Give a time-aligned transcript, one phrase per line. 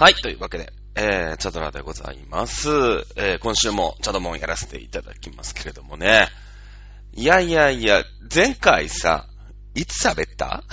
[0.00, 2.70] はい、というわけで、えー、チャドラでございます。
[3.16, 6.28] えー、今週もチャドモンやらせていただきますけれどもね。
[7.12, 8.02] いやいやいや、
[8.34, 9.26] 前回さ、
[9.74, 10.64] いつ喋った？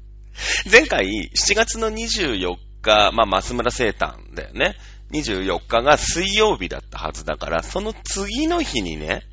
[0.72, 4.74] 前回、7月の24日、まあ、増村生誕だよね。
[5.10, 9.28] 24日が水曜日だったはずだから、その次の日にね、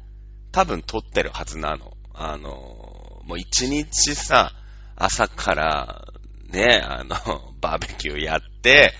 [0.51, 1.93] 多分撮ってるはずなの。
[2.13, 4.51] あのー、もう一日さ、
[4.97, 6.12] 朝から、
[6.53, 8.93] ね、あの、 バーベキューやって、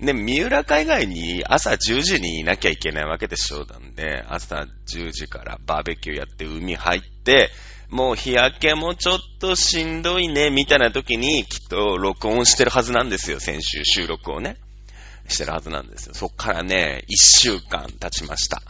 [0.00, 7.50] で、三浦海外に朝10時にいなきゃいけないわけでしょうなんで、朝10時からバーベキューやって海入って、
[7.88, 14.56] もう日焼けもちょっとしんどいね、みたいな時にきっと録音してるはずなんですよ、先週収録をね。
[15.28, 16.14] してるはずなんですよ。
[16.14, 18.60] そっからね、1週間経ちました。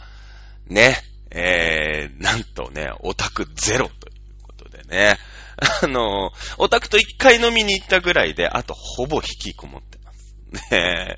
[0.67, 0.97] ね。
[1.29, 5.17] えー、なんとね、オタクゼロということでね。
[5.83, 10.35] あの、オタクと一回飲みに行ったぐらいで、あとほぼ引きこもってます。
[10.71, 11.17] ね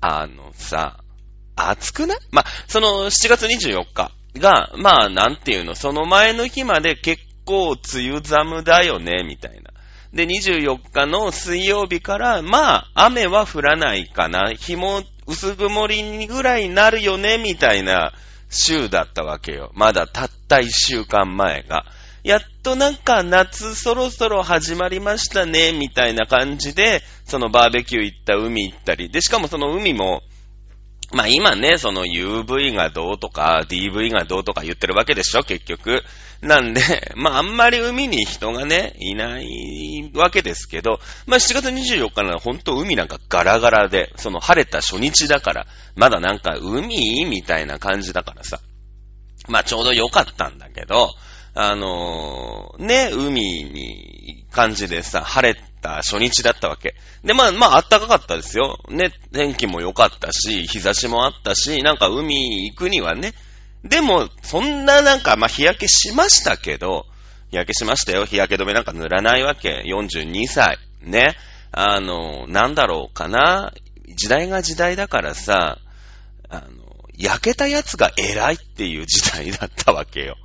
[0.00, 0.98] あのさ、
[1.56, 2.18] 暑くない？
[2.30, 9.72] ま、その7月24日が、まあ、なんていうの、その前の日まで結構梅雨寒だよね、みたいな。
[10.12, 14.52] で、24日の水曜日から、まあ、雨は降らないかな。
[14.52, 18.12] 日も薄曇りぐらいになるよね、みたいな
[18.50, 19.72] 週だったわけよ。
[19.74, 21.84] まだたった1週間前が。
[22.22, 30.22] やっとなんか夏そろそろ始まりましたね、みたいな感じで、そのバーベキュー行った海行ったり、で、しかもその海も、
[31.12, 36.02] まあ今ね、その UV がどうとか DV がどうとか言ってるわけでしょ、結局。
[36.40, 36.82] なんで、
[37.14, 47.26] まああんまり海に人がね、いないわけですけど、まあ7月24日なら本当海なんかガラガラで、その晴れた初日だから、まだなんか海？
[47.26, 48.58] みたいな感じだからさ。
[49.46, 51.14] まあちょうど良かったんだけど、
[51.58, 56.94] あのーね、海に感じでさ、晴れた初日だったわけ。
[57.24, 58.78] で、まあ、まあ、暖かかったですよ。
[58.90, 63.32] ね、天気も良かったし、日差しもあったし、なんか海行くにはね。
[63.84, 67.06] でも、そんななんか、まあ、日焼けしましたけど、
[67.50, 68.26] 日焼けしましたよ。
[68.26, 69.82] 日焼け止めなんか塗らないわけ。
[69.86, 70.78] 42歳。
[71.00, 71.36] ね。
[71.72, 73.72] あの、なんだろうかな。
[74.14, 75.78] 時代が時代だからさ、
[76.50, 76.66] あの、
[77.16, 80.36] 焼けたやつが偉いっていう時代だったわけよ。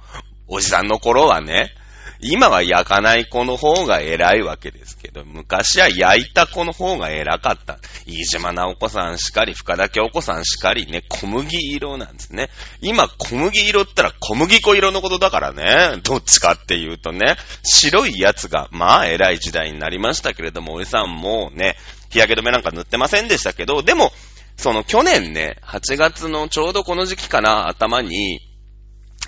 [0.51, 1.73] おじさんの頃はね、
[2.19, 7.79] 今は焼かない子の方が偉いわけですけど、昔は焼いた子の方が偉かった。
[8.05, 12.49] 飯島直子さんしかり、深田京子さんしかりね、小麦色なんですね。
[12.81, 16.01] 今、小麦色って言ったら小麦粉色のことだからね。
[16.03, 21.75] どっちかっていうとね、白いやつが、まあ偉い時代になりましたけれども、おじさんもうね、
[22.11, 24.11] 日焼け止めなんか塗ってませんでしたけど、でも、
[24.57, 28.50] その去年ね、8月のちょうどこの時期かな、頭に、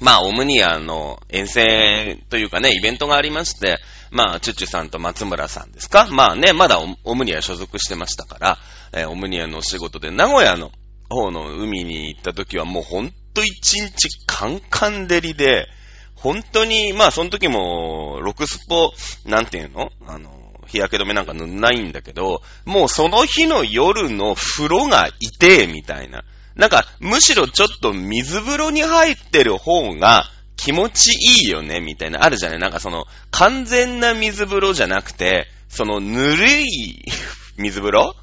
[0.03, 3.79] まあ、オムニアの遠征というかね、イベントがありまして、
[4.11, 6.07] まあ、チュッチュさんと松村さんですか？
[6.11, 8.57] まあね、まだオムニア所属してましたから、
[8.91, 10.71] えーオムニアのお仕事で名古屋の
[11.09, 15.67] 方の海に行った時はもうほんと一日カンカン照りで、
[16.15, 18.91] 本当に、まあその時も、ロクスポ、
[19.25, 19.89] なんていうの？
[20.05, 20.31] あの、
[20.67, 26.23] 日焼け止めなんか塗んないんだけど、もうその日の夜の風呂が痛えみたいな。
[26.55, 30.25] なんか、むしろちょっと水風呂に入ってる方が
[30.55, 31.11] 気持ち
[31.43, 32.23] いいよね、みたいな。
[32.23, 32.59] あるじゃない？
[32.59, 37.03] なんかその、完全な水風呂じゃなくて、その、ぬるい
[37.57, 38.15] 水風呂？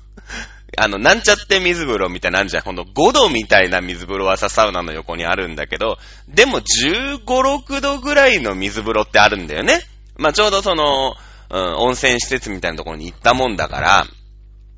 [0.78, 2.62] あの、なんちゃって水風呂みたいなのあるじゃん。
[2.62, 5.98] ほんと5度みたいな水風呂はさ、サウナの横にあるんだけど、
[6.28, 9.80] でも15、6度ぐらいの水風呂ってあるんだよね。
[10.16, 11.16] まあ、ちょうどその、
[11.50, 14.06] うん、温泉施設みたいなところに行ったもんだから、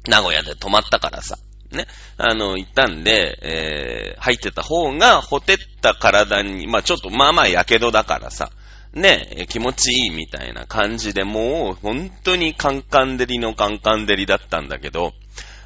[0.08, 1.36] 名古屋で泊まったからさ。
[1.72, 1.86] ね。
[2.16, 8.50] あの、行ったんで、えー、入ってた方が、ほてった体に、まあちょっと、まあまあ、やけどだからさ、
[8.92, 15.12] ね、気持ちいいみたいな感じで、もう、本当にカンカン照りのカンカン照りだったんだけど、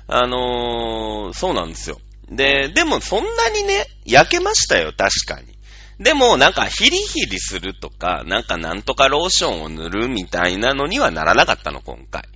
[0.09, 1.99] あのーそうなんですよ。
[2.31, 5.57] で、でもそんなにね、焼けましたよ、確かに。
[5.99, 12.29] でも、なんか、ヒリヒリするとか、なんか、なんとかローションを塗るみたいなのにはならなかったの、今回。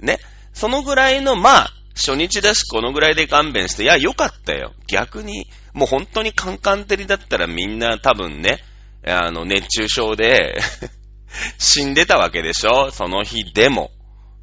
[0.00, 0.20] ね。
[0.54, 4.72] そのぐらいの、まあ、初日だし、このぐらいで勘弁して、いや、よかったよ。
[4.86, 8.60] 逆に、もう本当にカンカン照りだったらみんな多分ね、
[9.06, 10.58] あの、熱中症で、
[11.58, 12.90] 死んでたわけでしょ？
[12.90, 13.90] その日でも。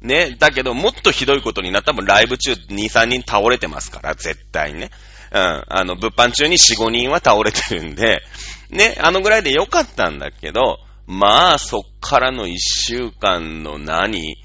[0.00, 0.36] ね。
[0.38, 1.92] だけど、もっとひどいことになった。
[1.92, 4.90] 多分ライブ中2、3人倒れてますから、絶対ね。
[5.32, 5.64] うん。
[5.68, 8.22] あの、物販中に4、5人は倒れてるんで、
[8.70, 8.96] ね。
[9.00, 14.36] あのぐらいでよかったんだけど、まあ、そっからの1週間の何？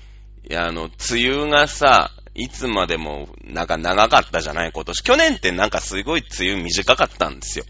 [0.55, 5.03] あの、梅雨がさ、いつまでも、なんか長かったじゃない今年。
[5.03, 7.65] 去年ってなんかすごい梅雨短かったんですよ。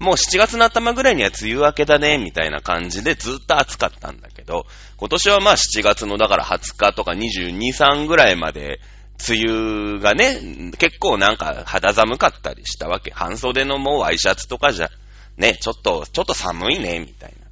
[0.00, 4.64] もう7月の頭ぐらいには梅雨明けだね、みたいな感じでずっと暑かったんだけど、
[4.96, 8.80] 今年はまあ7月のだから20日とか22、3ぐらいまで
[9.28, 13.10] 梅雨がね、結構なんか肌寒かったりしたわけ。
[13.10, 14.88] 半袖のもうワイシャツとかじゃ、
[15.36, 17.46] ね、ちょっと、ちょっと寒いね、みたいな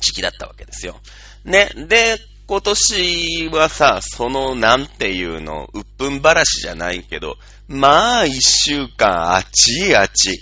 [0.00, 1.00] 時期だったわけですよ。
[1.44, 7.36] ね、で、今年はさ、その、なんていうの、うっぷんばらしじゃないけど、
[7.68, 10.40] まあ、一週間、あちいあち。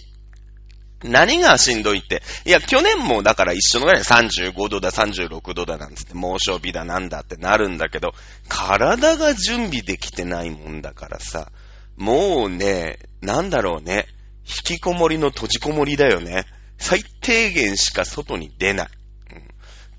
[1.05, 2.23] 何がしんどいって？
[2.45, 8.15] いや、去年もだから一緒のぐらい35度だ、36度だなんつって猛暑日だなんだってなるんだけど、
[8.49, 11.51] 体が準備できてないもんだからさ、
[11.97, 14.07] もうね、なんだろうね、
[14.45, 16.47] 引きこもりの閉じこもりだよね。
[16.79, 18.89] 最低限しか外に出ない。
[19.33, 19.49] うん、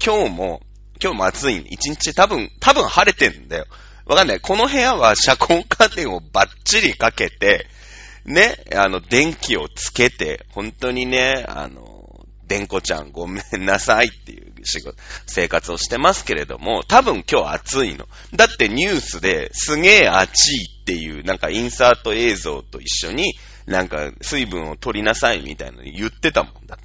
[0.04, 0.62] 今日も、
[1.02, 1.58] 今日も暑い。
[1.70, 3.66] 一日多分、多分晴れてんだよ。
[4.06, 4.40] わかんない。
[4.40, 7.68] この部屋は遮光カーテンをバッチリかけて、
[8.26, 12.04] ね、あの、電気をつけて、本当にね、あの、
[12.48, 14.96] でんこちゃんごめんなさいっていう仕事、
[15.26, 18.08] 生活をしてますけれども、多分今日暑いの。
[18.36, 23.34] だってニュースですげえ暑いっていう、なんかインサート映像と一緒に、
[23.66, 26.78] なんか水分を取りなさいみたいなの言ってたもんだ。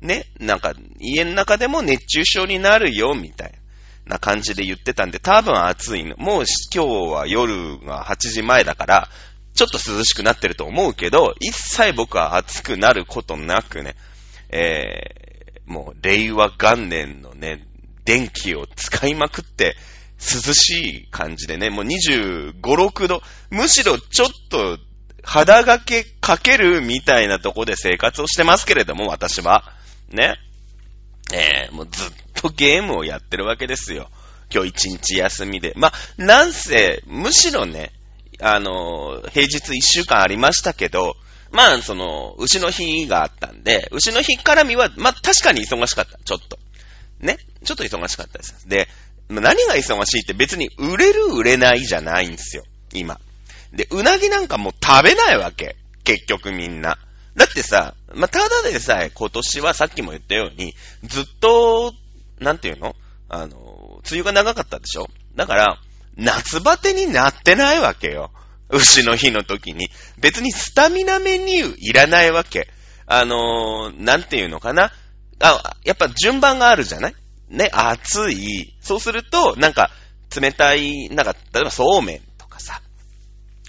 [0.00, 3.52] ね、なんか家の中でも熱中症になるよみたい
[4.06, 6.16] な感じで言ってたんで、多分暑いの。
[6.16, 6.44] もう
[6.74, 9.08] 今日は夜が8時前だから、
[9.54, 13.96] ちょっと涼しくなってると思うけど、一切僕は暑くなることなくね、
[14.50, 17.66] えー、もう令和元年のね、
[18.04, 19.76] 電気を使いまくって、
[20.18, 24.78] 涼しい感じでね、もう25、6度、むしろちょっと
[25.22, 29.64] 肌がけかけるみたいなとこで生活をしてますけれども、私は。
[30.10, 30.36] ね。
[31.32, 34.10] えー、もうずっとゲームをやってるわけですよ。
[34.52, 35.72] 今日一日休みで。
[35.76, 37.92] まあ、なんせ、むしろね、
[38.40, 41.14] あの、平日一週間ありましたけど、
[41.52, 46.18] まあ、その、牛の日があったんで、牛の日絡みは、まあ、確かに忙しかった。
[46.24, 46.58] ちょっと。
[47.20, 47.38] ね。
[47.64, 48.68] ちょっと忙しかったです。
[48.68, 48.88] で、
[49.28, 52.64] 何が忙しいって別に売れる売れないじゃないんですよ。
[52.92, 53.20] 今。
[53.72, 55.76] で、うなぎなんかもう食べないわけ。
[56.02, 56.98] 結局みんな。
[57.40, 61.94] だってさ、まあ、ただでさえ今年はさっきも言ったように、ずっと、
[62.38, 62.94] なんていうの？
[63.30, 65.08] あの、梅雨が長かったでしょ？
[65.36, 65.78] だから、
[66.16, 68.30] 夏バテになってないわけよ。
[68.68, 69.88] 牛の日の時に。
[70.18, 72.68] 別にスタミナメニューいらないわけ。
[73.06, 74.92] あの、なんていうのかな？
[75.40, 77.14] あ、やっぱ順番があるじゃない？
[77.48, 78.74] ね、暑い。
[78.82, 79.90] そうすると、なんか、
[80.38, 82.82] 冷たい、なんか、例えばそうめんとかさ、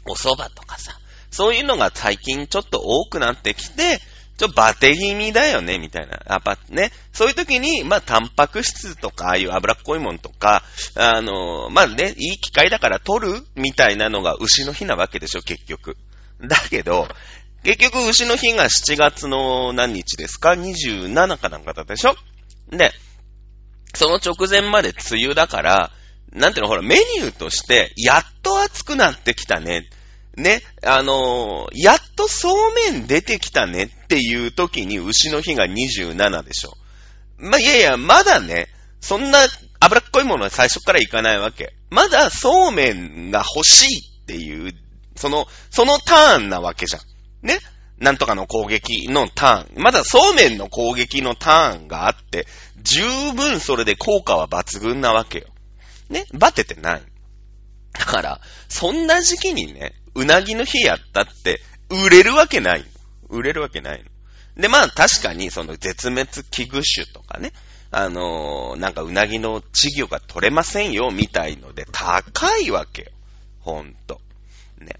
[0.06, 0.92] お蕎麦とかさ、
[1.32, 4.00] そういうのが最近ちょっと多くなってきて、
[4.38, 6.20] ちょバテ気味だよね、みたいな。
[6.28, 10.64] やっぱね、そういう時に、まあ、タンパク質とか、ああいう脂っこいもんとか、
[10.96, 15.96] あの、まあね、いい機会だから取るみたいなのが牛の日なわけでしょ、結局。
[16.42, 17.08] だけど、
[17.64, 22.16] 結局牛の日が7月の何日ですか ?27 かなんかだったでしょ？
[22.72, 22.92] で、
[23.94, 25.92] その直前まで梅雨だから、
[26.34, 29.88] なんていうの、ほら、メニューとして、やっと暑くなってきたね。
[30.38, 36.74] ね、あのー、やっとそうめん出てきたねっていう時に牛の日が27でしょ。
[37.38, 38.68] ま、いやいや、まだね、
[39.02, 39.40] そんな
[39.80, 41.74] 脂っこいものは最初からいかないわけ。
[41.90, 44.74] まだそうめんが欲しいっていう、
[45.16, 47.48] その、そのターンなわけじゃん。
[47.48, 47.60] ね？
[47.98, 49.84] なんとかの攻撃のターン。
[49.84, 52.48] まだそうめんの攻撃のターンがあって、
[52.82, 53.02] 十
[53.34, 55.48] 分それで効果は抜群なわけよ。
[56.10, 56.26] ね？
[56.34, 57.02] バテてない。
[57.94, 62.86] だから、そんな時期にね、うなぎの日やったって、売れるわけない。
[63.30, 64.62] 売れるわけないの。
[64.62, 67.54] で、まあ確かにその絶滅危惧種とかね、
[67.90, 73.12] あのー、なんかうなぎの稚魚が取れませんよ、みたいので、高いわけよ。
[73.60, 74.22] ほんと。
[74.80, 74.96] ね。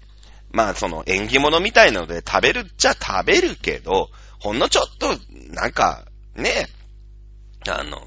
[0.50, 5.16] まあその縁起物みたいなので食べるっちゃ食べるけど、ほんのちょっと、
[5.52, 6.68] なんか、ね、
[7.68, 8.00] あの、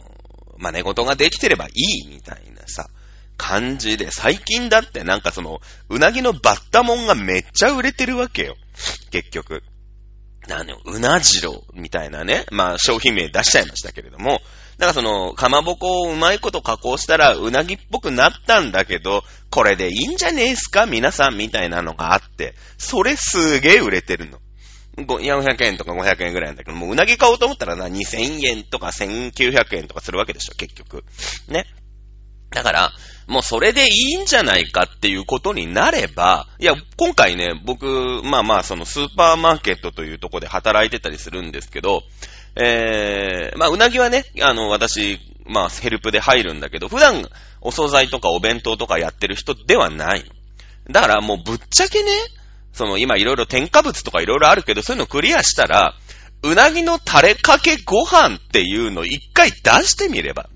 [0.57, 2.89] 真似事ができてればいいみたいなさ、
[3.37, 8.55] 感じで、最近だってなんかその、うなぎのバッタモンがめっちゃ売れてるわけよ。
[9.11, 9.63] 結局。
[10.47, 14.41] なの、うなじろうみたいなね、まあ商品名出しちゃいましたけれども、
[14.77, 20.85] だからその、かまぼこをうまいこと加工したら、うなぎっぽくなったんだけど、これでいいんじゃねえすか？
[20.85, 24.39] 皆さんみたいなのがあって、それすげえ売れてるの。
[24.97, 31.03] 400円とか500円ぐらいなんだけど、もううなぎ買おうと思ったらな、2000円とか1900円とかするわけでしょ、結局。
[31.47, 31.65] ね。
[32.51, 32.93] だから、
[33.27, 42.03] もうそれでいいんじゃないかっていうことになれば、いや、今回ね、僕、まあまあ、そのスーパーマーケットというとこで働いてたりするんですけど、
[42.55, 47.27] えー、まあ、うなぎはね、あの、私、まあ、ヘルプで入るんだけど、普段、
[47.61, 50.23] お惣菜とかお弁当とかやってる人ではない。
[50.89, 52.11] だからもうぶっちゃけね、
[52.73, 55.95] その今いろいろ添加物とかいろいろあるけど、そういうのクリアしたら、
[56.43, 59.55] うなぎのタレかけご飯っていうのを一回出
[59.85, 60.49] してみれば。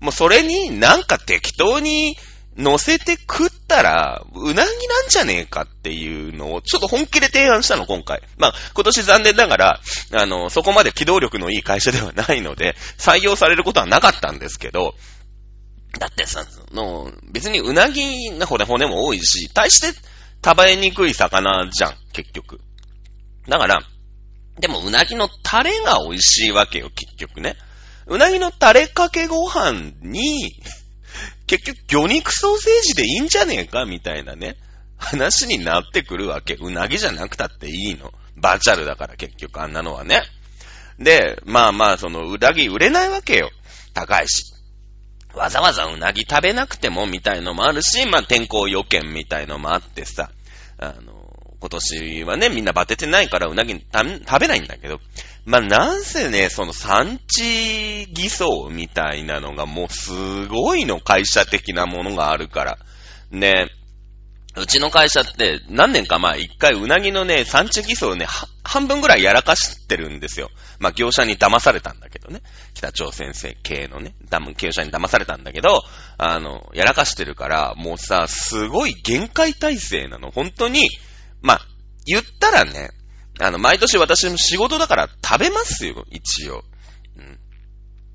[0.00, 2.16] もうそれになんか適当に、
[2.56, 8.22] 乗せて食ったら、うなぎなんじゃねえかっていうのを、ちょっと本気で提案したの、今回。
[8.38, 9.80] まあ、今年残念ながら、
[10.12, 14.94] あの、そこまで機動力のいい会社ではないので、採用されることはなかったんですけど、
[15.98, 19.98] だってさ、の、別にうなぎの骨骨も多いし、対して
[20.44, 22.60] 食べにくい魚じゃん、結局。
[23.48, 23.80] だから、
[24.58, 27.56] でもうなぎのタレが美味しいわけよ、結局ね。
[28.10, 30.60] うなぎのタレかけご飯に、
[31.46, 34.56] 結局魚肉ソーセージでいいんじゃねえかみたいなね、
[34.96, 36.54] 話になってくるわけ。
[36.54, 38.12] うなぎじゃなくたっていいの。
[38.36, 40.22] バーチャルだから結局あんなのはね。
[40.98, 43.50] で、まあまあ、そのうなぎ売れないわけよ。
[43.94, 44.54] 高いし。
[45.32, 50.32] わざわざうなぎ食べなくてもみたいのもあるし、まあ天候予見みたいのもあってさ、
[50.78, 51.09] あの、
[51.60, 54.98] 今年はね、みんなバテてないからうなぎ食べないんだけど、
[55.44, 62.78] まあ、なんせね、その産地偽装みたいなのがもうすごいの会社的なものがあるから。
[63.30, 63.68] ね、
[64.56, 68.26] うちの会社って何年か前一回うなぎのね、産地偽装ね、
[68.64, 70.50] 半分ぐらいやらかしてるんですよ。
[70.80, 72.42] まあ、業者に騙されたんだけどね。
[72.74, 75.82] 北朝鮮系のね、多分業者に騙されたんだけど、
[76.18, 80.32] あの、やらかしてるから、もうさ、すごい限界体制なの。
[80.32, 80.88] 本当に、
[81.42, 81.60] まあ、
[82.06, 82.90] 言ったらね、
[83.38, 86.64] あの、毎年私も仕事だから食べますよ、一応。
[87.16, 87.38] うん。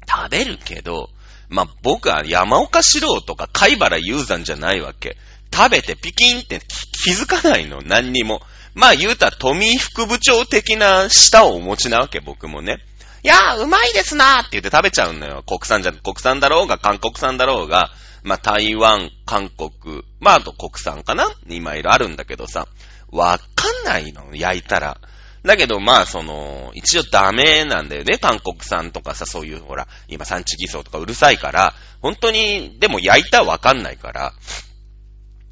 [0.08, 1.10] 食べるけど、
[1.50, 5.18] まあ、僕は山岡四郎とか貝原雄山じゃないわけ。
[5.54, 6.60] 食べてピキンって
[7.04, 8.42] 気づかないの、何にも。
[8.74, 12.80] まあ言うたら富副部長的な舌をお持ちなわけ、僕もね。
[13.24, 15.44] いやー、うまいですなーって言って食べちゃうのよ。
[15.48, 17.92] 国産じゃ、国産だろうが、韓国産だろうが、
[18.24, 21.28] まあ台湾、韓国、まああと国産かな？
[21.48, 22.68] 今いろあるんだけどさ。
[23.12, 25.00] わかんないの、焼いたら。
[25.44, 28.18] だけど、まあ、その、一応ダメなんだよね。
[28.18, 34.34] 韓国産とかさ、そういう、ほら、今産地偽装とかうるさいから、本当に、でも焼いたらわかんないから、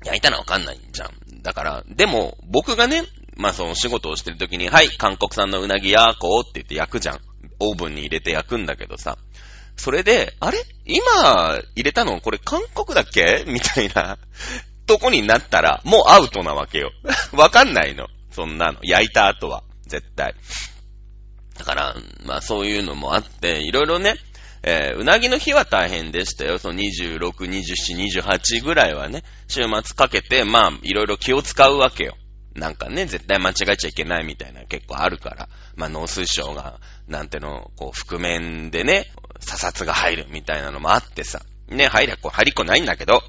[0.04, 1.42] 焼いたらわかんないんじゃん。
[1.44, 3.04] だから、でも、僕がね、
[3.36, 7.20] まあその仕事をしてる時に、はい、韓国産のうなぎやこうって言って焼くじゃん。
[7.60, 9.18] オーブンに入れて焼くんだけどさ。
[9.76, 10.58] それで、あれ？
[10.86, 12.20] 今入れたの？
[12.22, 13.44] これ韓国だっけ？
[13.48, 14.18] みたいな
[14.86, 16.92] とこになったら、もうアウトなわけよ。
[17.34, 18.08] わかんないの。
[18.32, 18.80] そんなの。
[18.84, 19.64] 焼いた後は。
[19.88, 20.36] 絶対。
[21.58, 24.16] だから、まあそういうのもあって、いろいろね、
[24.64, 26.58] えー、うなぎの日は大変でしたよ。
[26.58, 32.16] その26、27、28ぐらいはね、週末かけて、まあ、いろいろ気を使うわけよ。
[32.56, 35.50] なんかね、絶対間違えちゃいけないみたいな結構あるから。
[35.76, 41.42] まあ、農水省が、なんての、こう、覆面でね、査察が入るみたいなのもあってさ。
[41.68, 43.22] ね、入りゃこう、入りっこないんだけど、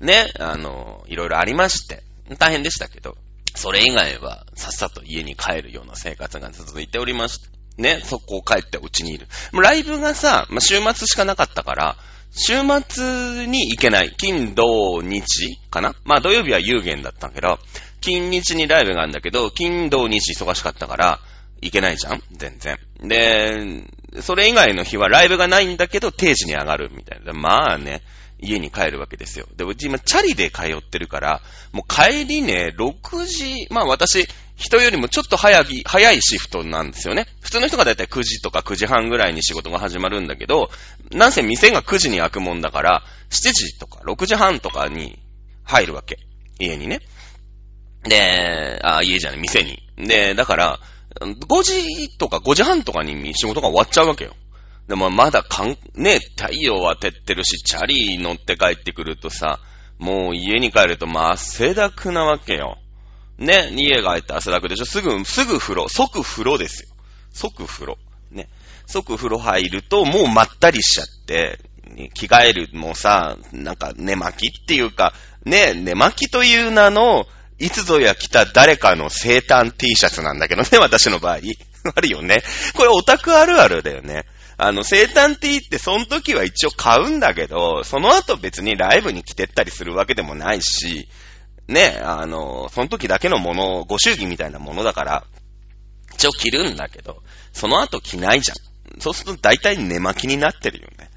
[0.00, 2.02] ね、あの、いろいろありまして、
[2.38, 3.16] 大変でしたけど、
[3.54, 9.26] それ以外はさっさと家に帰るような生活が続いておりまして、ね、そこを帰ってうちにいる。
[9.52, 11.96] ライブがさ、まあ、週末しかなかったから、
[12.30, 12.54] 週
[12.88, 14.14] 末に行けない。
[14.16, 15.94] 金、土、日かな？
[16.04, 17.58] まあ土曜日は有限だったんだけど、
[18.00, 21.20] 金日にライブがあるんだけど、金、土、日忙しかったから、
[21.62, 22.22] 行けないじゃん？
[22.32, 22.78] 全然。
[23.00, 27.32] で、それ以外の日はライブがないんだけど、定時に上がるみたいな。
[27.32, 28.02] まあね、
[28.40, 29.46] 家に帰るわけですよ。
[29.56, 31.42] で、うち今、チャリで通ってるから、
[31.72, 34.26] もう帰りね、6時、まあ私、
[34.56, 37.26] 人よりもちょっと早い、早いシフトなんですよね。
[37.40, 40.70] 普通の人がだいたい9時とか9時半ぐらいに仕事が始まるんだけど、
[41.12, 45.18] なんせ店が9時に開くもんだから、7時とか6時半とかに
[45.64, 46.18] 入るわけ。
[46.58, 47.00] 家にね。
[48.02, 49.80] で、あ、家じゃない、店に。
[49.96, 50.80] で、だから、
[51.20, 54.34] 5時とか5時半とかに仕事が終わっちゃうわけよ。
[54.88, 59.60] でもまだかん、ね、太陽は照ってるし、チャリ乗って帰ってくるとさ、
[59.98, 62.78] もう家に帰るとまあ汗だくなわけよ。
[63.36, 66.88] ね、家帰って汗だくでしょすぐ、すぐ風呂、即風呂ですよ。
[67.32, 67.98] 即風呂。
[68.30, 68.48] ね。
[68.86, 71.60] 即風呂入るともうまったりしちゃって、
[72.14, 75.12] 着替えるもさ、なんか寝巻きっていうか、
[75.44, 77.26] ね、寝巻きという名の、
[77.58, 81.38] いつぞや着た誰かの生誕 T シャツなんだけどね、私の場合。
[81.94, 82.42] あるよね。
[82.74, 84.24] これオタクあるあるだよね。
[84.60, 91.08] あの、生誕 T ってその時は一応買うんだけど、その後別にライブに来てったりするわけでもないし、
[91.68, 95.24] ね、あの、その時だけのもの、ご祝儀みたいなものだから、
[96.14, 97.22] 一応着るんだけど、
[97.52, 99.00] その後着ないじゃん。
[99.00, 101.10] そうすると大体寝巻きになってるよね。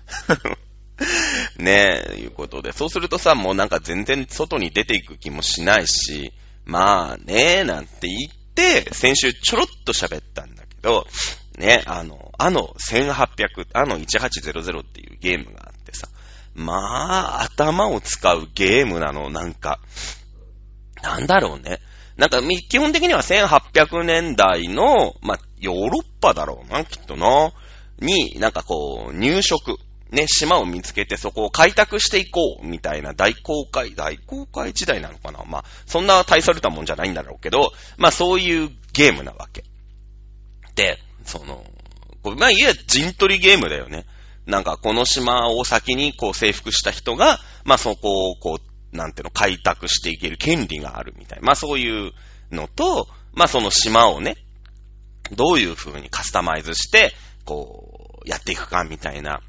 [1.58, 2.74] ねえ、いうことで。
[2.74, 6.32] そうするとさ、もうなんか全然外に出ていく気もしないし、
[6.66, 11.08] まあねえ、なんて言って、先週ちょろっと喋ったんだけど、
[11.58, 16.08] ね、あの、あの1800、あの1800っていうゲームがあってさ、
[16.56, 19.80] まあ、頭を使うゲームなの、なんか、
[21.04, 21.80] なんだろうね。
[22.18, 27.54] なんか、基本的には1800年代の、まあ、ヨーロッパだろうな、きっとな。
[28.00, 29.78] に、なんかこう、入植。
[30.10, 39.64] ね、島を見つけてそこを開拓していこう、みたいな大公開、大公開時代なのかなまあ、そんな大それたもんじゃないんだろうけど、まあそういうゲームなわけ。
[40.76, 41.64] で、その、
[42.24, 44.06] まあいわゆる陣取りゲームだよね。
[44.46, 51.46] なんかこの島を先にこう征服した人が、まあそこをこう、なんていうの、開拓していける権利があるみたいな。
[51.46, 52.12] まあそういう
[52.52, 54.36] のと、まあその島をね、
[55.32, 57.14] どういう風にカスタマイズして、
[57.46, 59.42] こう、やっていくかみたいな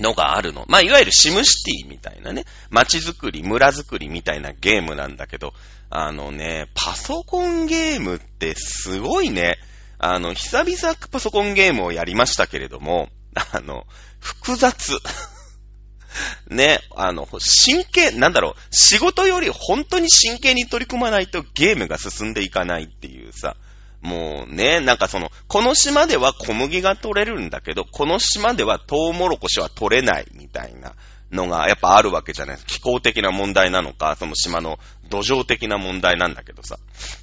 [0.00, 0.64] のがあるの。
[0.68, 5.54] まあ、いわゆるシムシティみたいなね、街づくり、村づくりみたいなゲームなんだけど、
[5.88, 9.58] あのね、パソコンゲームってすごいね、
[9.98, 13.08] あの、久々パソコンゲームをやりましたけれども、
[13.52, 13.86] あの、
[14.20, 14.98] 複雑。
[16.48, 23.56] ね、あの、真剣、なんだろう、仕事より本当に真剣に取り組まないとゲームが進んでいかないっていうさ、
[24.00, 30.94] もうね、なんかその、この島では小麦が取れるんだけど、この島ではトウモロコシは取れないみたいな
[31.32, 32.58] のがやっぱあるわけじゃない。
[32.66, 36.78] 気候的な問題なのか、その島の土壌的な問題なんだけどさ。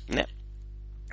[0.09, 0.27] ね。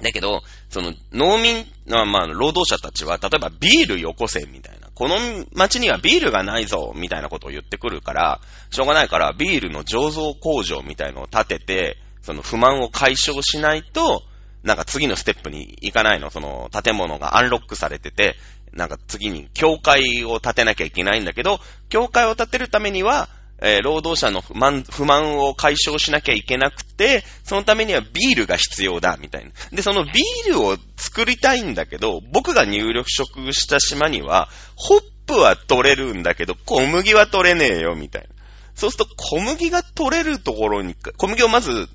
[0.02, 4.88] だけど、その農民、まあ、労働者たちは、例えばビールよこせみたいな。
[4.94, 5.16] この
[5.52, 8.40] 町にはビールがないぞみたいなことを言ってくるから、
[8.70, 14.22] しょうがないからビールの醸造工場みたいのを建てて、その不満を解消しないと、
[14.62, 16.30] なんか次のステップに行かないの。
[16.30, 18.36] その建物がアンロックされてて、
[18.72, 23.28] なんか次に教会を建てなきゃいけないんだけど、教会を建てるためには、
[23.62, 29.50] えー、労働者の不満、不満を解消しなきゃいけなくて、そのためにはビールが必要だ、みたいな。
[29.72, 38.28] で、そのビールを作りたいんだけど、僕が入力食した島には、ホップは取れるんだけど、小麦は取れねえよ、みたいな。
[38.74, 41.88] そうすると小麦が取れるところに、小麦をまず、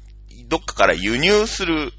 [0.48, 1.93] どっかから輸入する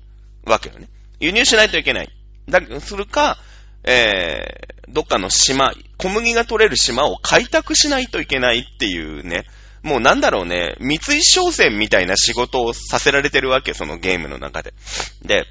[0.45, 0.89] わけよね。
[1.19, 2.09] 輸入しないといけない。
[2.49, 3.39] だ、するか、
[3.83, 9.45] えー、どっかの島、小麦が取れる島を開拓しないといけないっていうね、
[9.87, 14.75] もうなんだろうね、三井商船みたいな仕事をさせられてるわけ、そのゲームの中で。
[15.23, 15.47] で、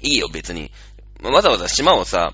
[0.00, 0.72] いいよ、別に。
[1.22, 2.32] わざわざ島をさ、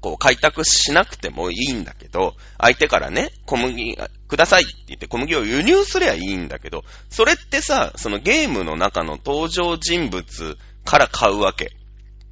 [0.00, 11.70] こう開拓しなくてもいいんだけど、相手からね、小麦くださいって言って小麦を輸入すりゃいいんだけど、それってさ、そのゲームの中の登場人物から買うわけ。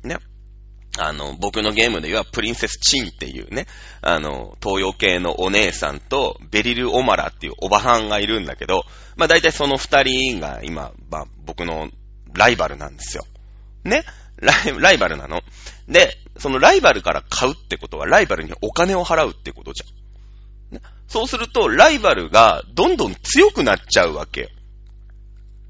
[0.03, 0.19] ね。
[0.99, 3.67] あの、僕のゲームではプリンセスチンっていうね、
[4.01, 8.85] あの、東洋系のお姉さんとベリル・オマラっていうおばはんがいるんだけど、
[9.17, 11.91] まあ大体その二人が今、まあ僕の
[12.35, 13.25] ライバルなんですよ。
[13.85, 14.05] ね？
[14.39, 15.43] ライライバルなの？
[15.89, 19.87] で、そのライバルから買うってことはライバルにお金を払うってことじゃ
[20.73, 20.75] ん。
[20.75, 24.49] ね、そうすると、ライバルがどんどん強くなっちゃうわけよ。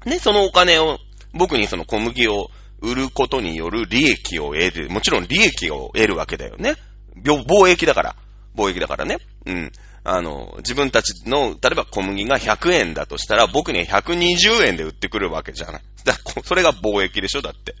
[0.05, 0.99] ね、そのお金を、
[1.33, 2.49] 僕にその小麦を
[2.81, 4.89] 売ることによる利益を得る。
[4.89, 6.75] もちろん利益を得るわけだよね。
[7.23, 8.15] 貿易だから。
[8.55, 9.17] 貿易だからね。
[9.45, 9.71] うん。
[10.03, 15.81] あの、自分たちの、例えば小麦が100円だとしたら、僕に120円で売ってくるわけじゃない。
[16.05, 16.13] だ
[16.43, 17.75] それが貿易でしょだって。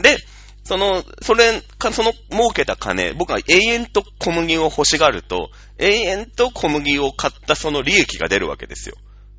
[0.00, 0.18] で、
[0.62, 8.96] その、それ、か、その儲けた金、僕は永遠と小麦を欲しがると、永遠と小麦を買ったその利益が出るわけですよ。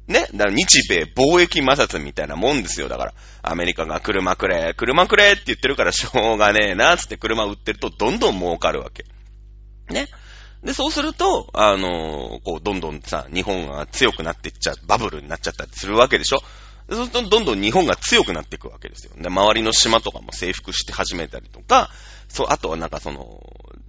[0.08, 0.28] ね。
[0.34, 2.88] だから日米貿易摩擦みたいなもんですよ。
[2.88, 9.06] だから、アメリカが車くれ、車くれって言ってるからしょうがねえな、つって車売ってるとどんどん儲かるわけ。
[9.94, 10.08] ね。
[10.64, 16.42] で、そうすると、あのー、こう、どんどんさ、日本が強くなってっちゃう、バブルになっちゃったりするわけでしょ
[16.90, 19.12] そうすると、どんどん日本が強くなっていくわけですよ。
[19.18, 21.90] で、周りの島とかも征服して始めたりとか、
[22.30, 23.42] そう、あとはなんかその、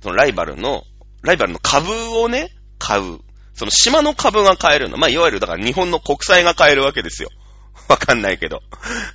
[0.02, 0.82] そのライバルの、
[1.22, 3.20] ライバルの株をね、買う。
[3.58, 4.96] その島の株が買えるの。
[4.96, 7.28] まあ、いわゆるだから日本の国債が買えるわけですよ。
[7.88, 8.62] わかんないけど。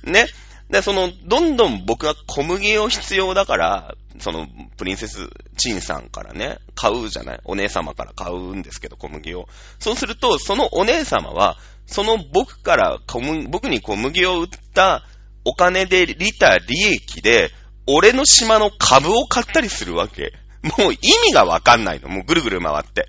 [0.04, 0.26] ね。
[0.68, 7.40] で、その、どんどん僕が小麦を必要だから、その、プリンセスチンさんからね、買うじゃない？
[7.44, 9.48] お姉様から買うんですけど、小麦を。
[9.78, 15.04] そうすると、そのお姉様は、その僕から小麦、僕に小麦を売った
[15.44, 17.50] お金で利た利益で、
[17.86, 20.32] 俺の島の株を買ったりするわけ。
[20.78, 22.08] もう意味がわかんないの。
[22.08, 23.08] もうぐるぐる回って。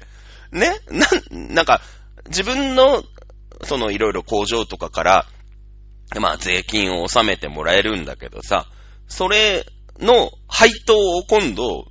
[0.56, 1.82] ねな、なんか、
[2.28, 3.04] 自分の、
[3.64, 5.26] そのいろいろ工場とかから、
[6.20, 8.68] まあ税金を納めてもらえるんだけどさ、
[9.08, 9.66] それ
[10.00, 11.86] の配当を今度、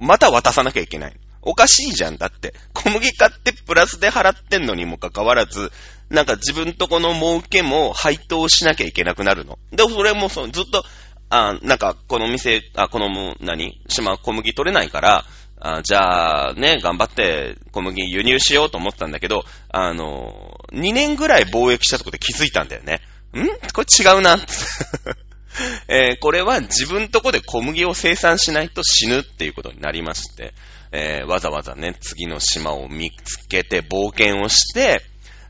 [0.00, 1.16] また渡さなきゃいけない。
[1.42, 2.16] おかしいじゃん。
[2.16, 5.72] だって、小麦買ってプラスで払ってんのにもかかわらず、
[6.08, 9.58] なんか自分とこの儲けも配当しなきゃいけなくなるの。
[9.72, 10.84] で、それもそう、ずっと、
[11.30, 13.80] あなんか、この店、あ、この、何？
[13.88, 15.24] 島小麦取れないから、
[15.60, 23.00] あじゃあ、ね、頑張って小麦輸入しようと思ったんだけど、あの、2年ぐらい貿易したとこで気づいたんだよね。
[23.34, 23.46] ん？
[23.72, 24.38] これ違うな。
[25.88, 30.54] えー、これは自分とこで小麦を生産しないと死ぬっていうことになりまして、
[30.92, 35.02] えー、わざわざね、次の島を見つけて冒険をして、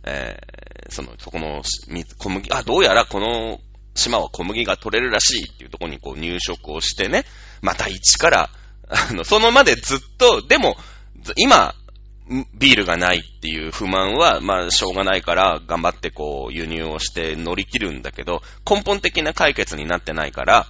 [0.04, 1.62] えー、その、そこの
[2.18, 3.60] 小麦、あ、どうやらこの
[3.94, 7.24] 島は小麦が取れるらしいっていうところにこう入植をしてね、
[7.62, 8.50] また一から、
[8.90, 10.76] あの、そのまでずっと、でも、
[11.36, 11.74] 今、
[12.54, 20.66] ビールがないっていう不満は、まあ、しょうがないから、頑張ってこう、輸入をして乗り切るんだけど、根本的な解決になってないから、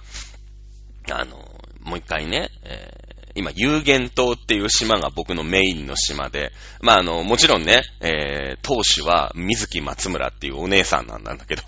[1.11, 1.37] あの、
[1.81, 11.63] もう一回ね、えー、今、有限島っていう島が僕のメインの島で、まあ、あの、もちろんね、えー、当主は水木松村っていうお姉さんなんだけど、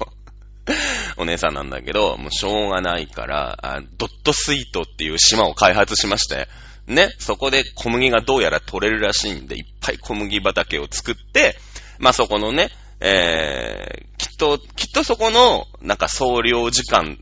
[1.18, 6.48] お姉さんなんだけど、もうしょうがないから、ドットスイートっていう島を開発しまして、
[6.88, 11.58] ね、そこで小麦がどうやら取れるらしいんで、いっぱい小麦畑を作って、
[12.00, 17.18] まあ、そこのね、えー、きっと、きっとそこの、なんか総領時間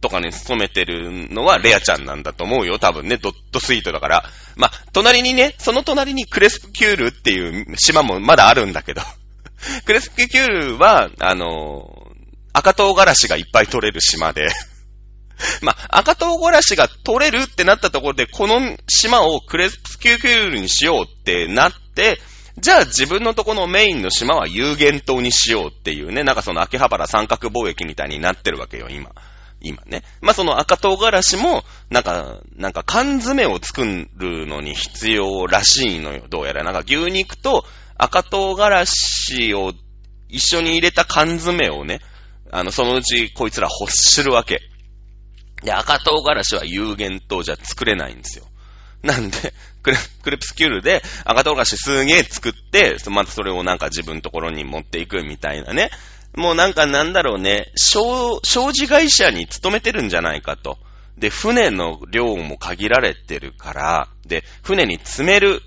[0.00, 4.24] とかに勤めてるのはレアちゃんなんだと思うよ、多分ね、ドットスイートだから。
[4.56, 9.02] まあ、隣にね、その隣にクレスプキュールっていう島もまだあるんだけど、
[9.84, 11.97] クレスプキュールは、あの、
[12.52, 14.48] 赤唐辛子がいっぱい取れる島で
[15.62, 22.20] まあ、赤唐辛子が取れるってなったところで、この島をクレスキューキュールにしようってなって、
[22.60, 29.10] じゃあ自分のとこのメインの島は有限島にしようっていうね、なんかその秋葉原三角貿易みたいになってるわけよ、今。
[29.60, 30.02] 今ね。
[30.20, 36.64] まあ、その赤唐辛子も、なんか、なんか缶詰を作るのに必要らしいのよ、どうやら。
[36.64, 37.64] なんか牛肉と
[37.96, 39.72] 赤唐辛子を
[40.28, 42.00] 一緒に入れた缶詰をね、
[42.50, 44.60] あの、そのうちこいつら欲するわけ。
[45.62, 48.46] で、赤唐辛子は有限糖じゃ作れないんですよ。
[49.02, 55.90] なんで、クレクレプスキュールで赤唐辛子すげえ作って、またそれをなんか自分のところに持っていくみたいなね。
[56.36, 60.78] もうなんかなんだろうね、商、商事会社に勤めてるんじゃないかと。
[61.16, 65.62] で、船の量も限られてるから、で、船に積める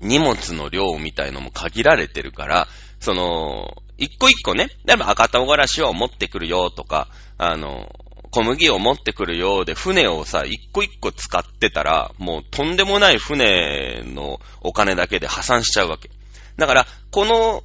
[0.00, 2.68] 荷物の量みたいのも限られてるから、
[3.00, 7.90] その、一個一個ね、例えば赤唐辛子を持ってくるよとか、あの、
[8.30, 16.10] 小麦を持ってくるようで、船をさ、一個一個使ってたら、もうとんでもない船のお金だけで破産しちゃうわけ。
[16.56, 17.62] だから、この、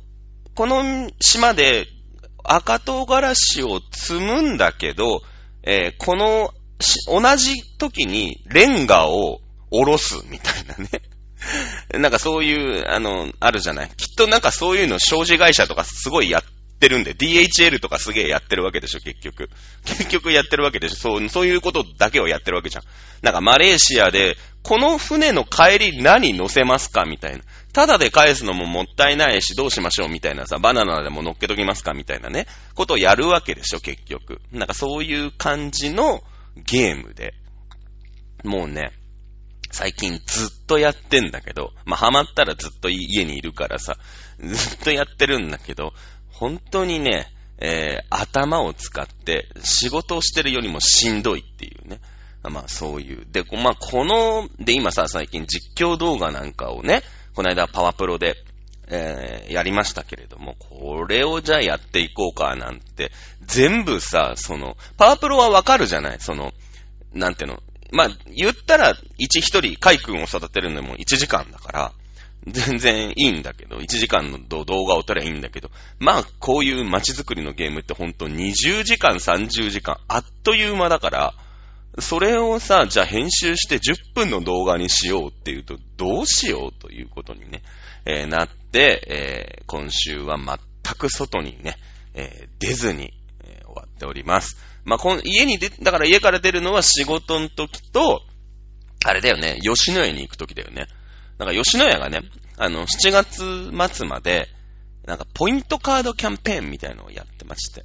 [0.53, 1.87] この島で
[2.43, 5.21] 赤唐辛子を積むんだけど、
[5.63, 6.51] えー、この、
[7.07, 10.89] 同じ時にレンガを下ろすみたいなね。
[11.97, 13.89] なんかそういう、あの、あるじゃない？
[13.89, 16.43] きっとなんかそういうの商事会社とかすごいやっ
[16.79, 19.49] ってるんで、DHL とかすげえやってるわけでしょ、結局。
[19.85, 20.95] 結局やってるわけでしょ。
[20.95, 22.83] そう、そういうことだけをやってるわけじゃん。
[23.21, 27.43] なんかマレーシアで、この船の帰り何乗せますかみたいな。
[27.73, 34.39] ただで返すのももったいないし、どうしましょうみたいなさ、バナナでも乗っけときますかみたいなね、ことをやるわけでしょ、結局。
[34.53, 36.23] なんかそういう感じの
[36.55, 37.33] ゲームで。
[38.45, 38.93] もうね、
[39.71, 43.97] 最近ずっとやってんだけど、まあ、ハマったらずっと家にいるからさ、
[44.39, 45.93] ずっとやってるんだけど、
[46.31, 47.27] 本当にね、
[47.59, 51.99] えー、頭を使って仕事をしてるよりもしんどいっていうね。
[52.41, 53.27] まあそういう。
[53.29, 57.03] で、まあこの、で今さ、最近実況動画なんかをね、
[57.35, 58.35] この間パワプロで、
[58.87, 66.53] えー、やりましたけれども、これをじゃあやっていこうかなんて、全部さ、その、パワプロはわかるじゃないその、
[67.13, 67.63] なんていうの？
[67.91, 71.93] まあ、言ったら、一一人、カイ君を育てるのも1時間だから、
[72.47, 81.33] 全然いいんだけど、1時間の動画を撮りゃいいんだけど、まあ、こういう街づくりのゲームってほんと20時間、30時間、あっという間だから、
[81.99, 87.63] それをさ、じゃあ編集して10分の動画にしようっていうと、どうしようということにね、
[88.05, 91.77] えー、なって、えー、今週は全く外にね、
[92.13, 94.57] えー、出ずに、え終わっております。
[94.89, 98.23] まあ、この家に出、だから家から出るのは仕事の時と、
[99.05, 100.87] あれだよね、吉野家に行く時だよね。
[101.37, 102.21] なんか吉野家がね、
[102.57, 104.47] あの、7月末まで、
[105.05, 107.83] なんかポイントカードキャンペーンみたいのをやってまして。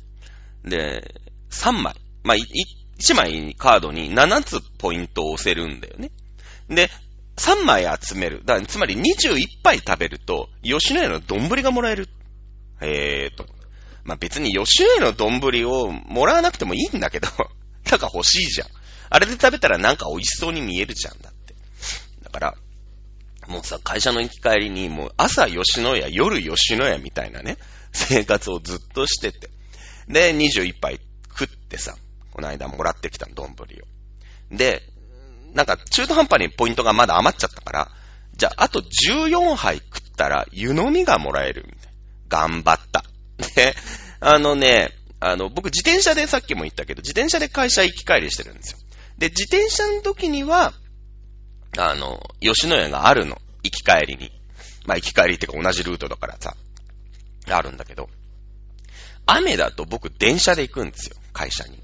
[0.65, 1.15] で、
[1.51, 1.95] 3枚。
[2.23, 6.11] まあ、1枚カードに7つポイントを押せるんだよね。
[6.71, 6.89] で、
[7.37, 8.41] 3枚集める。
[8.47, 12.09] だつまり21杯食べると、吉野家の丼がもらえる。
[12.81, 13.54] えーと。
[14.05, 17.29] まあ、別に吉野家の丼をもらわなくてもいいんだけど、
[17.91, 18.69] なんか欲しいじゃん。
[19.11, 21.55] あれで食べたらなんか美味しそうに見えるじゃんだって。
[22.23, 22.55] だから、
[23.49, 27.59] もうさ、会社の行き帰りに、もう朝吉野家、夜吉野家みたいなね、
[27.93, 29.51] 生活をずっとしてて。
[30.09, 31.97] で、21杯食ってさ、
[32.31, 33.57] この間もらってきた丼を。
[34.55, 34.83] で、
[35.53, 37.91] なんか中途半端にポイントがまだ余っちゃったから、
[38.37, 41.93] じゃあ、あと14杯食ったら湯飲みがもらえるみたい。
[42.29, 43.05] 頑張った。
[43.39, 43.75] で、
[44.21, 48.79] あのね、あの、僕自転車でさっきも言ったけど、自転車で会社行き帰りしてるんですよ。
[49.19, 50.73] で、自転車の時には、
[51.77, 53.41] あの、吉野家があるの。
[53.63, 54.31] 行き帰りに。
[54.87, 56.55] まあ、行き帰りってか同じルートだからさ、
[57.51, 58.09] あるんだけど、
[59.27, 61.83] 雨だと僕電車で行くんですよ、会社に。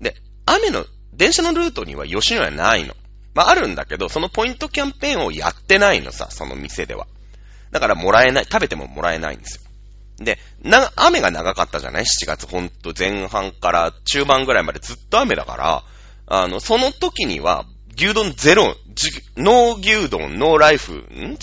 [0.00, 0.16] で、
[0.46, 2.96] 雨の、電車のルートには吉野家ないの。
[3.34, 7.06] まあ、あるんだけど、そのポイントキャンペーンをやってないのさ、その店では。
[7.70, 9.62] だからもらえない、食べてももらえないんですよ。
[10.18, 15.84] で、な、雨が長かったじゃない ?7 月ほんと前半から中盤ぐらいまでずっと雨だから、
[16.26, 17.64] あの、その時には、
[17.96, 20.96] 牛丼ゼロ、じノー牛丼、ノーライフ、ん？
[20.96, 21.38] 違う。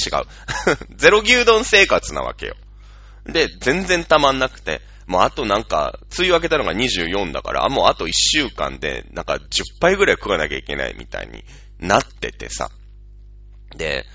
[0.96, 2.56] ゼロ牛丼生活なわけよ。
[3.26, 11.44] で、全然たまんなくて、もうあとなんか、梅雨明けたのが24だから、もうあと1週間で、なんか10杯ぐらい食わなきゃいけないみたいに
[11.80, 12.70] なっててさ。
[13.76, 14.06] で、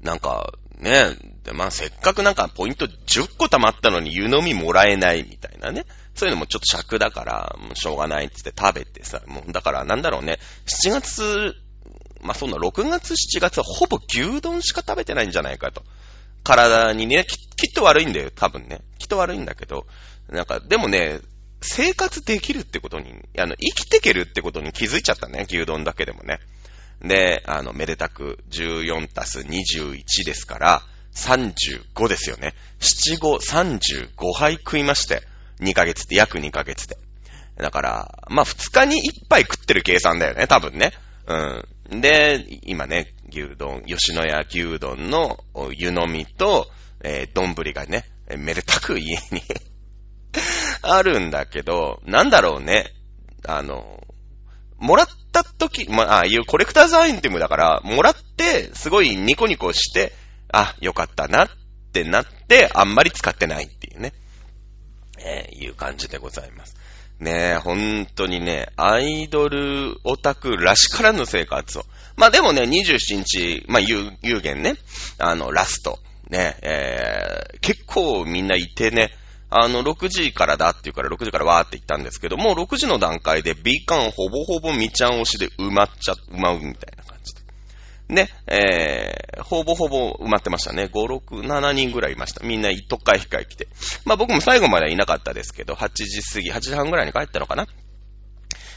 [0.00, 1.16] なんか、ね、
[1.52, 5.84] まあせっかくなんかポイント10個溜まったのに湯飲みもらえないみたいなね。
[6.14, 11.54] そういうのもちょっと尺だから、もうしょうがないって言って食べてさ、もうだからなんだろうね、7月、
[12.22, 15.84] まあそんな6月7月はほぼ牛丼しか食べてないんじゃないかと。
[16.44, 18.80] 体にね、ききっと悪いんだよ、多分ね。
[18.98, 19.86] きっと悪いんだけど、
[20.28, 21.20] なんか、でもね、
[21.62, 26.40] 生活できるってことに、あの、生きてけるってことに気づいちゃったね、牛丼だけでもね。
[27.00, 30.82] で、あの、めでたく14たす21ですから、
[31.14, 32.54] 35ですよね。
[32.80, 35.22] 七五35杯食いまして、
[35.60, 36.96] 2ヶ月で、約2ヶ月で。
[37.56, 40.92] だから、まあ、2日に1杯食ってる計算だよね、多分ね。
[41.26, 42.00] うん。
[42.00, 45.38] で、今ね、牛丼、吉野家牛丼の
[45.72, 46.68] 湯飲みと、
[47.02, 48.04] えー、丼がね、
[48.38, 49.42] めでたく家に
[50.82, 52.92] あるんだけど、なんだろうね。
[53.46, 54.02] あの、
[54.78, 60.12] もらった時、まあ、ああいうコレクターズアイテムだから、もらって、すごいニコニコして、
[60.56, 61.48] あ、よかったなっ
[61.92, 64.12] てなって、あんまり使ってないっていうね。
[65.18, 66.76] えー、いう感じでございます。
[67.20, 71.84] ねえ、本当にね、アイドルオタクらしからぬ生活を。
[72.16, 74.76] まあでもね、27日、まあ有有限ね、
[75.18, 79.10] あの、ラスト、ね、えー、結構みんないてね、
[79.50, 87.13] あの、6時からだって言うから6時からわーって言ったんですけども、6時の段階で B 館ほぼほぼみちゃん押しで埋まっちゃ、埋まうみたいな感。
[88.08, 90.84] ね、えー、ほぼほぼ埋まってましたね。
[90.84, 92.44] 5、6、7人ぐらいいました。
[92.44, 93.68] みんな、特会控え来て。
[94.04, 97.66] まあ僕も最後まではいなかったですけど、8時過ぎ、8時半ぐらいに帰ったのかな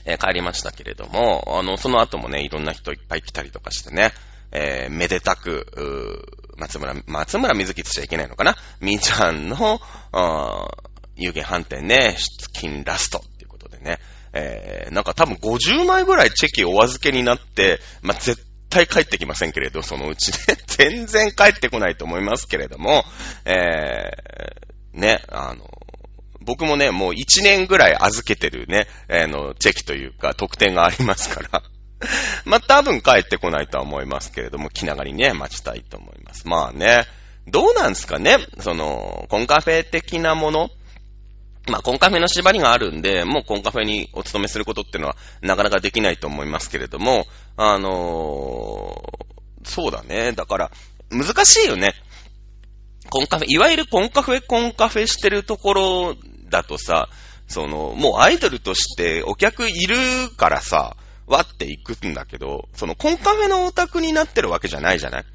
[0.06, 4.14] えー、帰りましたけれども、あの、その後もね、いろんな人いっぱい来たりとかしてね、
[4.52, 9.82] えー、めでたく、松村、松村水木としちゃいけないのかなみーちゃんの、
[11.18, 14.00] 有限反転ね、出勤ラストっていうことでね、
[14.34, 23.06] えー、なんか多分50枚ぐらいチェキお預けになって、まあ、絶対帰ってきませんけれど、そのうちね、 全然帰ってこないと思いますけれども、
[23.46, 25.70] えー、ね、あの、
[26.42, 31.64] 僕もね、もう1年ぐらい預けてるね、あ、えの、チェキというか、特典がありますから。
[32.46, 36.48] まあ、多分帰ってこないとは思いますけれども、気長にね、待ちたいと思います。
[36.48, 37.06] まあね、
[37.48, 38.38] どうなんすかね。
[38.60, 40.70] その、コンカフェ的なもの
[41.68, 47.26] まあ、コンカフェの縛りがあるんで、もうコンカフェにお勤めすることってのはなかなかできないと思いますけれども、
[47.58, 50.32] あのー、そうだね。
[50.32, 50.72] だから、
[51.10, 51.94] 難しいよね。
[53.10, 56.16] コンカフェ、いわゆるコンカフェ、コンカフェしてるところ
[56.50, 57.10] だとさ、
[57.48, 59.96] その、もうアイドルとしてお客いる
[60.36, 65.26] からさ、わって行くんだけど、そのコンカフェのオタクになってるわけじゃないじゃない？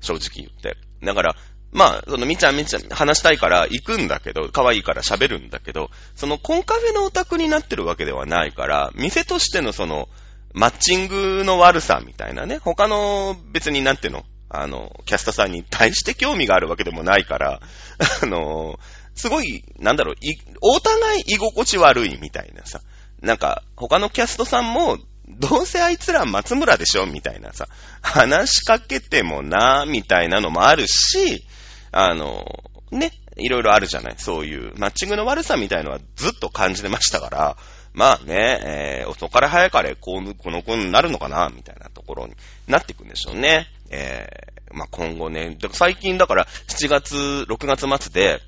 [0.00, 0.76] 正直言って。
[1.04, 1.36] だから、
[1.72, 10.08] まあ、そのみちゃんみちゃん話したいから行くんだけど、可愛いから喋るんだけど、そのコンカフェのオタクになってるわけではないから、店としてのその、
[10.54, 17.60] マッチングの悪さみたいなね、他の別になんていうのあの、キャスターさんに対して興味があるわけでもないから、
[18.22, 18.78] あの、
[19.14, 22.82] すごい、なんだろう、い、お互い居心地悪いみたいなさ、
[23.22, 27.66] なんか、他のキャストさんも、どうせあいつら松村でしょみたいなさ、
[28.02, 31.46] 話しかけてもな、みたいなのもあるし、
[31.92, 32.44] あの、
[32.90, 34.14] ね、いろいろあるじゃない。
[34.18, 37.56] そういうマッチングの悪さみたいのはずっと感じてましたから、
[37.94, 42.34] まあね、えー、遅かれ早かれ、こう、この子になるのかなみたいなところに
[42.66, 43.66] なっていくんでしょうね。
[43.90, 47.14] えー、まあ今後ね、最近だから7月、
[47.48, 48.40] 6月末で、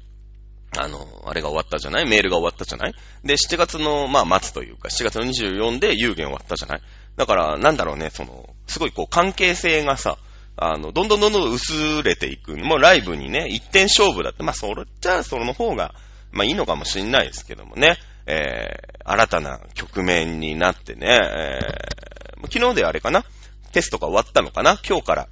[0.76, 2.08] あの、あれが終わったじゃない？
[2.08, 2.94] メールが終わったじゃない？
[3.22, 6.80] で、7月の、まあ、末というか、7月の24で有限終わったじゃない？
[7.16, 10.18] だから、なんだろうね、その、すごいこう、関係性がさ、
[10.56, 12.56] あの、どんどんどんどん薄れていく。
[12.56, 15.94] もうライブにね、一点勝負だって、まあ、それじゃあ、その方が、
[16.30, 23.24] まあ、いいのかもしんないですけどもね、えー、新たな局面になってね、えー、昨日であれかな。
[23.72, 24.78] テストが終わったのかな。
[24.88, 25.28] 今日から、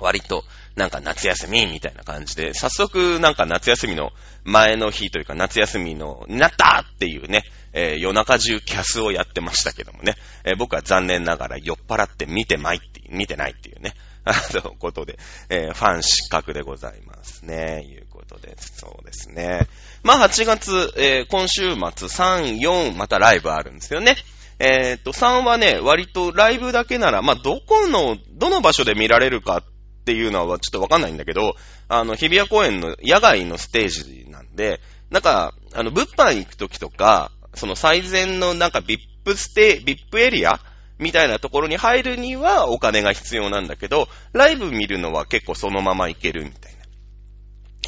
[0.00, 0.44] 割と、
[0.76, 4.10] なんか夏休みみたいな感じで、早速なんか夏休みの
[4.44, 13.94] 前の日というか夏休みの、になったっていうね、えー、夜中中キャスをやってましたけどもね、えー、僕は残念ながら酔っ払って見てないって、見てないっていうね、
[14.26, 19.68] あのことで、えー、ファン失格でございますね、いうことで、そうですね。
[20.02, 24.16] まあ8月、えー、今週末3、4、またライブあるんですよね。
[24.58, 29.64] えー、っと、3はね、割とライブだけなら、まあ、どこの、どの場所で見られるかっ
[30.04, 31.56] ていうのはちょっとわかんないんだけど、
[31.88, 40.60] あの、日比谷公園の野外のステージなんで、なんか、あの、物販行くときとか、その最善のなんか VIP ステ、VIP エリア
[40.98, 46.76] みたいなところに入るにはお金が必要なんだけど、ライブ見るのは結構そのまま行けるみたいな。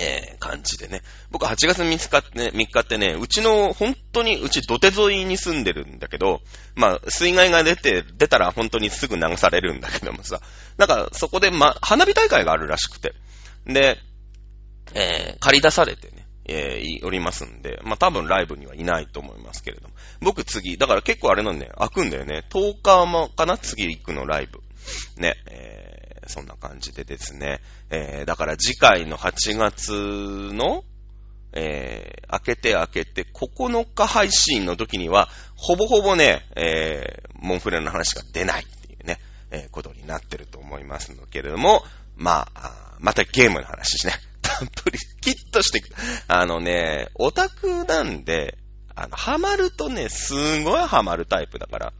[0.00, 1.02] えー、感じでね。
[1.30, 6.40] 僕8月3日ってね、3日ってね、うちの、本当に、うち土手沿いに住んでるんだけど、
[6.76, 10.40] まあ、水害が出て、出たら本当にすぐ流されるんだけどもさ、
[10.76, 13.12] なんかそこでま、花火大会があるらしくて。
[13.66, 13.98] で、
[14.94, 16.12] えー、借り出されて、
[16.48, 19.94] えー、おりますんで、まあ、多分ライブにはいないと思いますけれども。
[20.20, 22.44] 僕次、だから結構あれなんだよ、開くんだよね。
[22.50, 23.58] 10日もかな？
[23.58, 24.60] 次行くのライブ。
[25.20, 27.60] ね、えーそんな感じでですね。
[27.90, 30.84] えー、だから次回の8月の、
[31.52, 39.18] えー、開けて開けて9日配信の時には、ほぼほぼね、えー、モンフレの話が出ないっていうね、
[39.50, 41.82] えー、ことになってると思いますのけれども、
[42.16, 44.12] まあ、またゲームの話ですね。
[44.48, 45.82] たっぷり、キッとして。
[46.26, 48.58] あのね、オタクなんで、
[48.94, 51.92] あの、ハマるとね、すんごいハマるタイプだから、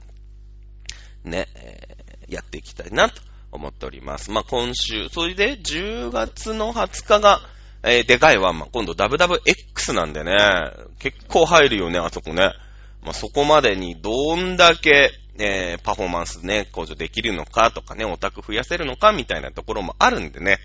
[1.24, 3.20] ね、えー、やっていきたいなと
[3.52, 4.30] 思っております。
[4.30, 7.40] まあ、今週、それで10月の20日が、
[7.82, 10.36] えー、でかいワンマン、今度 WWX なんでね、
[10.98, 12.52] 結構入るよね、あそこね。
[13.02, 20.58] まあ、そこまでにどんだけ、えー、パフォーマンスね、向上できるのかとかね、オタク増やせるのかみたいなところもあるんでね、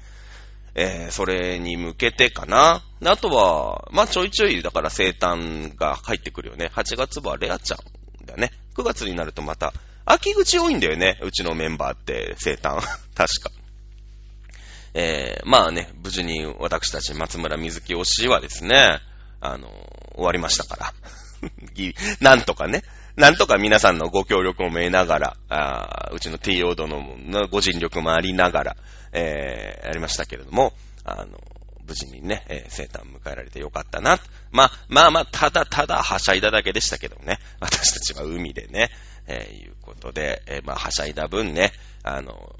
[0.75, 2.83] えー、それに向けてかな。
[3.05, 6.71] あとは、まあ、ちょいちょい、だから生誕が入ってくるよね。
[6.73, 8.51] 8月はレアちゃんだね。
[8.75, 9.73] 9月になるとまた、
[10.05, 12.81] 秋口多いんだよね、うちのメンバーって生誕。
[13.15, 13.51] 確か。
[14.95, 18.99] えー、まあね、無事に私たち松村水木推しはですね、
[19.41, 19.67] あの、
[20.15, 20.93] 終わりましたから。
[22.21, 22.83] なんとかね、
[23.15, 28.77] なんとか皆さんのご協力を得ながら、あうちの T オードのご尽力もありながら、
[29.11, 30.73] えー、やりましたけれども、
[31.03, 31.39] あの、
[31.87, 34.19] 無事にね、えー、生誕迎えられてよかったな。
[34.51, 37.39] まあ、まあまあ、ただただはしゃいだだけでしたけどね。
[37.59, 38.89] 私たちは海でね、
[39.27, 41.71] えー、いうことで、えー、まあ、はしゃいだ分ね、
[42.03, 42.55] あの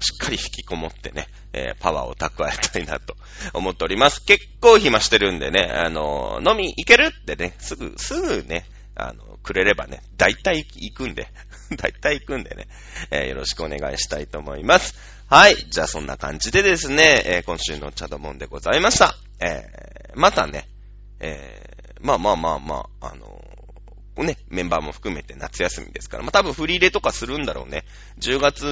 [0.00, 3.16] しっかり引きこもってね、えー、パワーを蓄えたいなと
[3.52, 4.24] 思っております。
[4.24, 11.28] 結構暇してるんでね、あの飲み行けるってね、すぐ、すぐね、あの、くれればね、大体行くんで、
[11.76, 12.68] 大体行くんでね、
[13.10, 14.94] えー、よろしくお願いしたいと思います。
[15.28, 15.56] はい。
[15.56, 19.16] じゃあそんな感じでですね、えー、今週のチャドモンでございました。
[19.40, 20.68] えー、またね、
[21.20, 23.41] えー、まあまあまあまあ、あの
[24.16, 27.84] ね、メンバーも含めて夏休みですから、まあ、多分振り入れとかするんだろうね。
[28.18, 28.62] 10月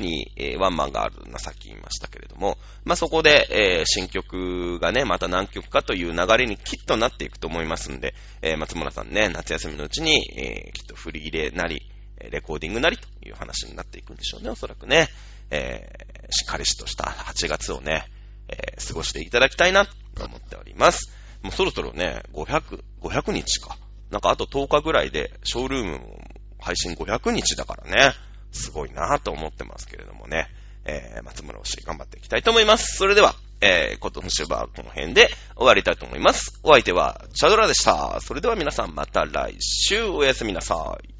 [0.00, 11.82] に、えー、ワンマンがあるのさっき言いましたけれども、まあ、そこで、えー、新曲がね、また何曲かという流れにきっとなっていくと思いますんで、えー、松村さんね、夏休みのうちに、えきっと振り入れなり、
[12.30, 15.08] レコーディングなりという話になっていくんでしょうね、おそらくね。
[15.50, 15.90] え
[16.30, 18.04] しっかりしとした8月をね、
[18.48, 21.12] え過ごしていただきたいなと思っております。
[21.42, 23.76] もうそろそろね、500、500日か。
[24.10, 26.20] なんかあと10日ぐらいで、ショールームも
[26.58, 28.12] 配信500日だからね、
[28.52, 30.48] すごいなぁと思ってますけれどもね、
[30.84, 32.96] えー、松村推し頑張っていきたいと思います。
[32.96, 36.58] それでは、えー、今年はこの辺で終わりたいと思います。
[36.62, 38.20] お相手は、チャドラでした。
[38.20, 41.19] それでは皆さんまた来週おやすみなさい。